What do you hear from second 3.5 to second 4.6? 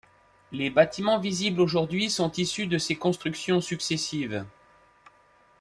successives.